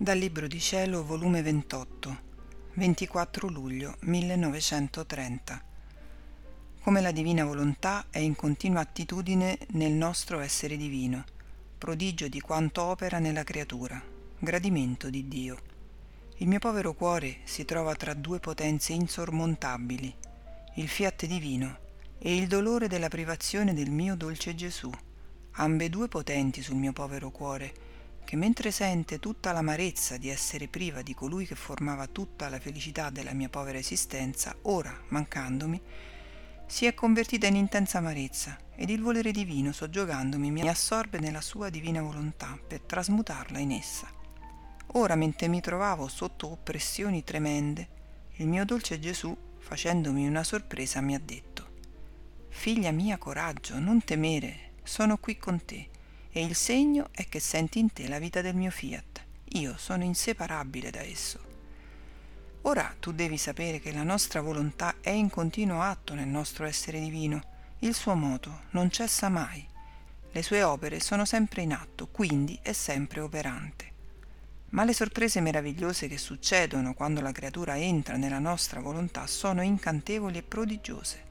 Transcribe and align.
Dal 0.00 0.16
Libro 0.16 0.46
di 0.46 0.60
Cielo, 0.60 1.02
volume 1.02 1.42
28, 1.42 2.18
24 2.74 3.48
luglio 3.48 3.96
1930. 4.02 5.60
Come 6.82 7.00
la 7.00 7.10
divina 7.10 7.44
volontà 7.44 8.06
è 8.08 8.20
in 8.20 8.36
continua 8.36 8.82
attitudine 8.82 9.58
nel 9.70 9.90
nostro 9.90 10.38
essere 10.38 10.76
divino, 10.76 11.24
prodigio 11.76 12.28
di 12.28 12.40
quanto 12.40 12.80
opera 12.84 13.18
nella 13.18 13.42
creatura, 13.42 14.00
gradimento 14.38 15.10
di 15.10 15.26
Dio. 15.26 15.58
Il 16.36 16.46
mio 16.46 16.60
povero 16.60 16.94
cuore 16.94 17.38
si 17.42 17.64
trova 17.64 17.96
tra 17.96 18.14
due 18.14 18.38
potenze 18.38 18.92
insormontabili, 18.92 20.14
il 20.76 20.86
fiat 20.86 21.26
divino 21.26 21.76
e 22.20 22.36
il 22.36 22.46
dolore 22.46 22.86
della 22.86 23.08
privazione 23.08 23.74
del 23.74 23.90
mio 23.90 24.14
dolce 24.14 24.54
Gesù, 24.54 24.92
ambedue 25.54 26.06
potenti 26.06 26.62
sul 26.62 26.76
mio 26.76 26.92
povero 26.92 27.32
cuore, 27.32 27.96
che 28.28 28.36
mentre 28.36 28.70
sente 28.70 29.18
tutta 29.20 29.52
l'amarezza 29.52 30.18
di 30.18 30.28
essere 30.28 30.68
priva 30.68 31.00
di 31.00 31.14
colui 31.14 31.46
che 31.46 31.54
formava 31.54 32.06
tutta 32.08 32.50
la 32.50 32.60
felicità 32.60 33.08
della 33.08 33.32
mia 33.32 33.48
povera 33.48 33.78
esistenza, 33.78 34.54
ora, 34.64 34.94
mancandomi, 35.08 35.80
si 36.66 36.84
è 36.84 36.92
convertita 36.92 37.46
in 37.46 37.56
intensa 37.56 37.96
amarezza 37.96 38.58
ed 38.74 38.90
il 38.90 39.00
volere 39.00 39.30
divino, 39.30 39.72
soggiogandomi, 39.72 40.50
mi 40.50 40.68
assorbe 40.68 41.18
nella 41.18 41.40
sua 41.40 41.70
divina 41.70 42.02
volontà 42.02 42.58
per 42.66 42.82
trasmutarla 42.82 43.60
in 43.60 43.70
essa. 43.70 44.12
Ora, 44.88 45.14
mentre 45.14 45.48
mi 45.48 45.62
trovavo 45.62 46.06
sotto 46.06 46.50
oppressioni 46.50 47.24
tremende, 47.24 47.88
il 48.32 48.46
mio 48.46 48.66
dolce 48.66 49.00
Gesù, 49.00 49.34
facendomi 49.56 50.26
una 50.26 50.44
sorpresa, 50.44 51.00
mi 51.00 51.14
ha 51.14 51.18
detto 51.18 51.66
Figlia 52.50 52.90
mia, 52.90 53.16
coraggio, 53.16 53.78
non 53.78 54.04
temere, 54.04 54.72
sono 54.82 55.16
qui 55.16 55.38
con 55.38 55.64
te 55.64 55.96
e 56.30 56.42
il 56.42 56.54
segno 56.54 57.08
è 57.10 57.26
che 57.28 57.40
senti 57.40 57.78
in 57.78 57.92
te 57.92 58.06
la 58.06 58.18
vita 58.18 58.40
del 58.40 58.54
mio 58.54 58.70
fiat. 58.70 59.24
Io 59.52 59.76
sono 59.78 60.04
inseparabile 60.04 60.90
da 60.90 61.00
esso. 61.00 61.46
Ora 62.62 62.94
tu 62.98 63.12
devi 63.12 63.38
sapere 63.38 63.80
che 63.80 63.92
la 63.92 64.02
nostra 64.02 64.40
volontà 64.42 64.96
è 65.00 65.10
in 65.10 65.30
continuo 65.30 65.80
atto 65.80 66.14
nel 66.14 66.28
nostro 66.28 66.66
essere 66.66 67.00
divino. 67.00 67.42
Il 67.78 67.94
suo 67.94 68.14
moto 68.14 68.62
non 68.70 68.90
cessa 68.90 69.28
mai. 69.28 69.66
Le 70.30 70.42
sue 70.42 70.62
opere 70.62 71.00
sono 71.00 71.24
sempre 71.24 71.62
in 71.62 71.72
atto, 71.72 72.08
quindi 72.08 72.58
è 72.60 72.72
sempre 72.72 73.20
operante. 73.20 73.86
Ma 74.70 74.84
le 74.84 74.92
sorprese 74.92 75.40
meravigliose 75.40 76.08
che 76.08 76.18
succedono 76.18 76.92
quando 76.92 77.22
la 77.22 77.32
creatura 77.32 77.78
entra 77.78 78.16
nella 78.16 78.38
nostra 78.38 78.80
volontà 78.80 79.26
sono 79.26 79.62
incantevoli 79.62 80.38
e 80.38 80.42
prodigiose. 80.42 81.26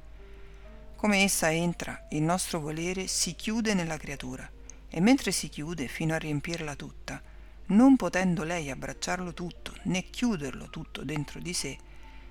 Come 0.96 1.22
essa 1.22 1.52
entra, 1.52 2.08
il 2.10 2.24
nostro 2.24 2.60
volere 2.60 3.06
si 3.06 3.36
chiude 3.36 3.76
nella 3.76 3.98
creatura 3.98 4.50
e 4.90 5.00
mentre 5.00 5.32
si 5.32 5.50
chiude 5.50 5.88
fino 5.88 6.14
a 6.14 6.20
riempirla 6.20 6.76
tutta, 6.76 7.22
non 7.68 7.96
potendo 7.96 8.44
lei 8.44 8.70
abbracciarlo 8.70 9.34
tutto 9.34 9.76
né 9.84 10.10
chiuderlo 10.10 10.70
tutto 10.70 11.04
dentro 11.04 11.40
di 11.40 11.54
sé, 11.54 11.78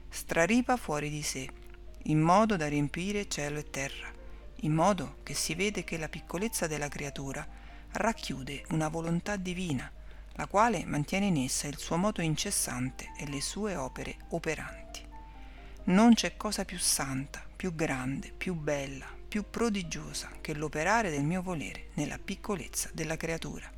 straripa 0.08 0.76
fuori 0.76 1.10
di 1.10 1.22
sé, 1.22 1.48
in 2.04 2.20
modo 2.20 2.56
da 2.56 2.68
riempire 2.68 3.28
cielo 3.28 3.58
e 3.58 3.70
terra, 3.70 4.10
in 4.60 4.72
modo 4.72 5.16
che 5.22 5.34
si 5.34 5.54
vede 5.54 5.84
che 5.84 5.98
la 5.98 6.08
piccolezza 6.08 6.66
della 6.66 6.88
creatura 6.88 7.46
racchiude 7.92 8.64
una 8.70 8.88
volontà 8.88 9.36
divina, 9.36 9.90
la 10.32 10.46
quale 10.46 10.84
mantiene 10.84 11.26
in 11.26 11.36
essa 11.38 11.66
il 11.66 11.78
suo 11.78 11.96
moto 11.96 12.20
incessante 12.20 13.12
e 13.18 13.26
le 13.26 13.40
sue 13.40 13.74
opere 13.74 14.16
operanti. 14.28 15.04
Non 15.84 16.14
c'è 16.14 16.36
cosa 16.36 16.64
più 16.64 16.78
santa, 16.78 17.44
più 17.54 17.74
grande, 17.74 18.32
più 18.36 18.54
bella, 18.54 19.06
più 19.28 19.44
prodigiosa 19.50 20.30
che 20.40 20.54
l'operare 20.54 21.10
del 21.10 21.24
mio 21.24 21.42
volere 21.42 21.88
nella 21.94 22.18
piccolezza 22.18 22.90
della 22.92 23.16
creatura. 23.16 23.70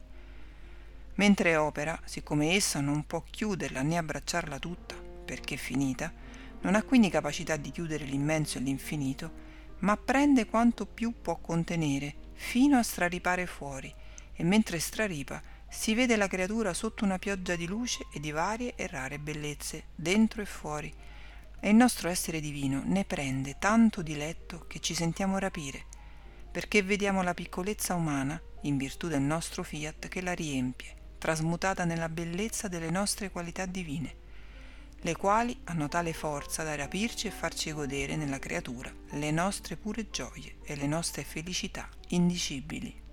Mentre 1.15 1.57
opera, 1.57 2.01
siccome 2.05 2.55
essa 2.55 2.81
non 2.81 3.07
può 3.07 3.25
chiuderla 3.29 3.83
né 3.83 3.97
abbracciarla 3.97 4.59
tutta, 4.59 4.95
perché 4.95 5.57
finita, 5.57 6.13
non 6.61 6.75
ha 6.75 6.83
quindi 6.83 7.11
capacità 7.11 7.57
di 7.57 7.71
chiudere 7.71 8.05
l'immenso 8.05 8.59
e 8.59 8.61
l'infinito, 8.61 9.47
ma 9.81 9.97
prende 9.97 10.47
quanto 10.47 10.87
più 10.87 11.15
può 11.21 11.37
contenere, 11.37 12.15
fino 12.35 12.79
a 12.79 12.83
straripare 12.83 13.47
fuori, 13.47 13.93
e 14.33 14.45
mentre 14.45 14.79
straripa 14.79 15.43
si 15.69 15.95
vede 15.95 16.17
la 16.17 16.29
creatura 16.29 16.73
sotto 16.73 17.05
una 17.05 17.19
pioggia 17.19 17.57
di 17.57 17.67
luce 17.67 18.07
e 18.13 18.21
di 18.21 18.31
varie 18.31 18.75
e 18.77 18.87
rare 18.87 19.19
bellezze, 19.19 19.87
dentro 19.95 20.41
e 20.41 20.47
fuori, 20.47 20.93
e 21.61 21.71
il 21.71 21.75
nostro 21.75 22.09
essere 22.09 22.41
divino 22.41 22.83
ne 22.85 23.05
prende 23.05 23.57
tanto 23.59 24.03
diletto 24.03 24.67
che 24.67 24.79
ci 24.81 24.95
sentiamo 24.95 25.39
rapire, 25.39 25.85
perché 26.51 26.83
vediamo 26.83 27.23
la 27.23 27.35
piccolezza 27.35 27.95
umana, 27.95 28.41
in 28.63 28.77
virtù 28.77 29.09
del 29.09 29.23
nostro 29.23 29.63
fiat, 29.63 30.09
che 30.09 30.21
la 30.21 30.33
riempie, 30.33 30.95
trasmutata 31.19 31.85
nella 31.85 32.09
bellezza 32.09 32.69
delle 32.69 32.91
nostre 32.91 33.31
qualità 33.31 33.67
divine, 33.67 34.27
le 35.03 35.15
quali 35.15 35.57
hanno 35.65 35.89
tale 35.89 36.13
forza 36.13 36.65
da 36.65 36.75
rapirci 36.75 37.29
e 37.29 37.31
farci 37.31 37.73
godere 37.73 38.17
nella 38.17 38.41
creatura 38.41 38.93
le 39.11 39.31
nostre 39.31 39.77
pure 39.77 40.11
gioie 40.11 40.57
e 40.65 40.75
le 40.75 40.87
nostre 40.87 41.23
felicità 41.23 41.89
indicibili. 42.09 43.07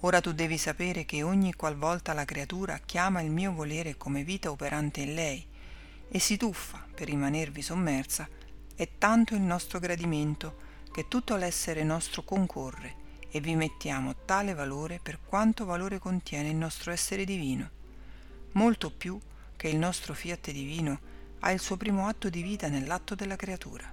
Ora 0.00 0.20
tu 0.20 0.32
devi 0.32 0.56
sapere 0.56 1.04
che 1.04 1.22
ogni 1.22 1.54
qualvolta 1.54 2.12
la 2.12 2.24
creatura 2.24 2.78
chiama 2.78 3.20
il 3.20 3.30
mio 3.30 3.52
volere 3.52 3.96
come 3.96 4.24
vita 4.24 4.50
operante 4.50 5.00
in 5.00 5.14
lei, 5.14 5.46
e 6.08 6.18
si 6.18 6.36
tuffa 6.36 6.86
per 6.94 7.08
rimanervi 7.08 7.62
sommersa, 7.62 8.28
è 8.74 8.88
tanto 8.98 9.34
il 9.34 9.40
nostro 9.40 9.78
gradimento 9.78 10.64
che 10.92 11.08
tutto 11.08 11.36
l'essere 11.36 11.82
nostro 11.82 12.22
concorre 12.22 13.04
e 13.30 13.40
vi 13.40 13.54
mettiamo 13.54 14.14
tale 14.24 14.54
valore 14.54 15.00
per 15.02 15.18
quanto 15.24 15.64
valore 15.64 15.98
contiene 15.98 16.48
il 16.48 16.56
nostro 16.56 16.90
essere 16.90 17.24
divino, 17.24 17.70
molto 18.52 18.90
più 18.90 19.20
che 19.56 19.68
il 19.68 19.76
nostro 19.76 20.14
fiat 20.14 20.50
divino 20.50 21.00
ha 21.40 21.50
il 21.50 21.60
suo 21.60 21.76
primo 21.76 22.06
atto 22.06 22.28
di 22.30 22.42
vita 22.42 22.68
nell'atto 22.68 23.14
della 23.14 23.36
creatura. 23.36 23.92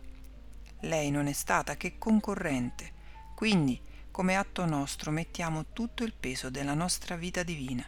Lei 0.81 1.11
non 1.11 1.27
è 1.27 1.33
stata 1.33 1.75
che 1.75 1.97
concorrente, 1.97 2.91
quindi 3.35 3.79
come 4.11 4.35
atto 4.35 4.65
nostro 4.65 5.11
mettiamo 5.11 5.65
tutto 5.73 6.03
il 6.03 6.13
peso 6.13 6.49
della 6.49 6.73
nostra 6.73 7.15
vita 7.15 7.43
divina 7.43 7.85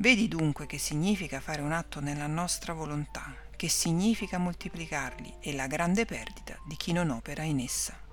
Vedi 0.00 0.28
dunque 0.28 0.66
che 0.66 0.78
significa 0.78 1.40
fare 1.40 1.60
un 1.60 1.72
atto 1.72 1.98
nella 1.98 2.28
nostra 2.28 2.72
volontà, 2.72 3.34
che 3.56 3.68
significa 3.68 4.38
moltiplicarli 4.38 5.38
e 5.40 5.52
la 5.56 5.66
grande 5.66 6.04
perdita 6.04 6.56
di 6.68 6.76
chi 6.76 6.92
non 6.92 7.10
opera 7.10 7.42
in 7.42 7.58
essa. 7.58 8.07